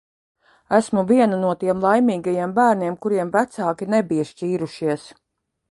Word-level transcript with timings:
Esmu 0.77 1.03
viena 1.11 1.39
no 1.43 1.51
tiem 1.63 1.83
laimīgajiem 1.85 2.57
bērniem, 2.57 2.97
kuriem 3.05 3.35
vecāki 3.39 3.91
nebija 3.97 4.31
šķīrušies. 4.33 5.11